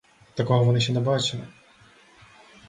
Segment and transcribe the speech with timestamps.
[0.35, 1.47] Такого вони ще не бачили.